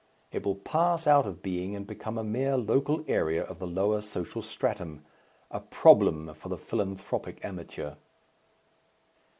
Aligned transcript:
It 0.31 0.43
will 0.43 0.55
pass 0.55 1.05
out 1.05 1.27
of 1.27 1.43
being 1.43 1.75
and 1.75 1.85
become 1.85 2.17
a 2.17 2.23
mere 2.23 2.57
local 2.57 3.05
area 3.07 3.43
of 3.43 3.59
the 3.59 3.67
lower 3.67 4.01
social 4.01 4.41
stratum, 4.41 5.05
a 5.51 5.59
Problem 5.59 6.33
for 6.33 6.49
the 6.49 6.57
philanthropic 6.57 7.37
amateur. 7.45 7.93